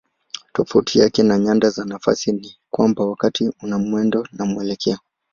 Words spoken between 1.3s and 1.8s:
nyanda